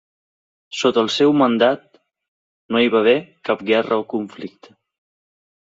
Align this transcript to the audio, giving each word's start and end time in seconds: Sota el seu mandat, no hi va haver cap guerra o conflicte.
Sota 0.77 1.03
el 1.07 1.11
seu 1.15 1.35
mandat, 1.41 1.83
no 2.75 2.83
hi 2.85 2.89
va 2.97 3.03
haver 3.05 3.15
cap 3.51 3.63
guerra 3.71 4.03
o 4.03 4.09
conflicte. 4.17 4.77